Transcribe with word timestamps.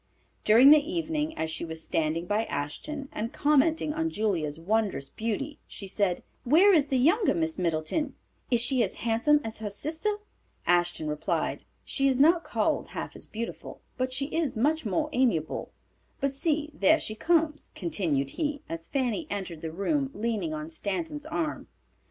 During 0.43 0.71
the 0.71 0.79
evening, 0.81 1.37
as 1.37 1.51
she 1.51 1.63
was 1.63 1.83
standing 1.83 2.25
by 2.25 2.45
Ashton 2.45 3.07
and 3.11 3.31
commenting 3.31 3.93
on 3.93 4.09
Julia's 4.09 4.59
wondrous 4.59 5.09
beauty, 5.09 5.59
she 5.67 5.85
said, 5.87 6.23
"Where 6.43 6.73
is 6.73 6.87
the 6.87 6.97
younger 6.97 7.35
Miss 7.35 7.59
Middleton? 7.59 8.15
Is 8.49 8.61
she 8.61 8.81
as 8.83 8.95
handsome 9.05 9.39
as 9.43 9.59
her 9.59 9.69
sister?" 9.69 10.15
Ashton 10.65 11.07
replied, 11.07 11.65
"She 11.85 12.07
is 12.07 12.19
not 12.19 12.43
called 12.43 12.87
half 12.87 13.15
as 13.15 13.27
beautiful, 13.27 13.79
but 13.95 14.11
she 14.11 14.25
is 14.35 14.57
much 14.57 14.87
more 14.87 15.07
amiable; 15.13 15.71
but 16.19 16.31
see 16.31 16.71
there 16.73 16.97
she 16.97 17.13
comes," 17.13 17.69
continued 17.75 18.31
he, 18.31 18.63
as 18.67 18.87
Fanny 18.87 19.27
entered 19.29 19.61
the 19.61 19.71
room 19.71 20.09
leaning 20.15 20.51
on 20.51 20.71
Stanton's 20.71 21.27
arm. 21.27 21.67